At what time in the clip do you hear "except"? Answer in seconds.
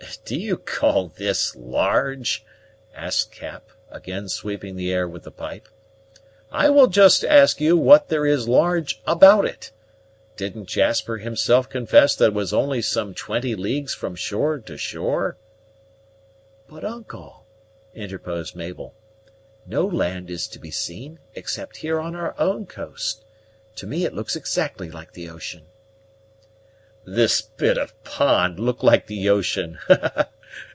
21.35-21.77